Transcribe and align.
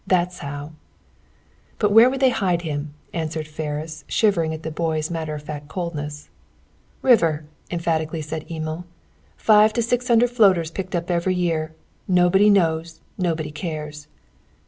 That's 0.07 0.39
how!" 0.39 0.71
"But 1.77 1.91
where 1.91 2.09
would 2.09 2.21
they 2.21 2.31
hide 2.31 2.63
him?" 2.63 2.95
answered 3.13 3.47
Ferris, 3.47 4.03
shivering 4.07 4.51
at 4.51 4.63
the 4.63 4.71
boy's 4.71 5.11
matter 5.11 5.35
of 5.35 5.43
fact 5.43 5.67
coldness. 5.67 6.27
"RIVER!" 7.03 7.45
emphatically 7.69 8.23
said 8.23 8.49
Emil. 8.49 8.85
"Five 9.37 9.73
to 9.73 9.83
six 9.83 10.07
hundred 10.07 10.31
floaters 10.31 10.71
picked 10.71 10.95
up 10.95 11.11
every 11.11 11.35
year. 11.35 11.75
Nobody 12.07 12.49
knows; 12.49 12.99
nobody 13.19 13.51
cares! 13.51 14.07